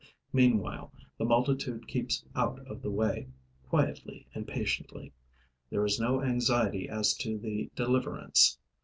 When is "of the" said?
2.65-2.89